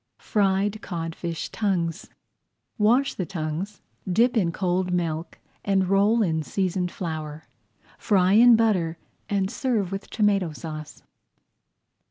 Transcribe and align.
FRIED 0.17 0.81
CODFISH 0.81 1.49
TONGUES 1.49 2.09
Wash 2.79 3.13
the 3.13 3.25
tongues, 3.27 3.81
dip 4.11 4.35
in 4.35 4.51
cold 4.51 4.91
milk 4.91 5.37
and 5.63 5.87
roll 5.89 6.23
in 6.23 6.41
seasoned 6.41 6.89
flour. 6.91 7.43
Fry 7.99 8.33
in 8.33 8.55
butter, 8.55 8.97
and 9.29 9.51
serve 9.51 9.91
with 9.91 10.09
tomato 10.09 10.53
sauce. 10.53 11.03